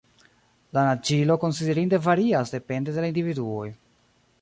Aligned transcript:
La 0.77 0.85
naĝilo 0.87 1.35
konsiderinde 1.45 2.01
varias 2.09 2.57
depende 2.57 2.97
de 2.97 3.05
la 3.07 3.15
individuoj. 3.15 3.73